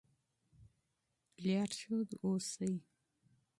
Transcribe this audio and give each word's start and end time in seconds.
رهبر 1.43 2.09
اوسئ. 2.23 2.71